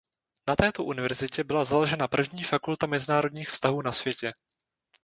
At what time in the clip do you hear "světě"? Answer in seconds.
3.91-4.33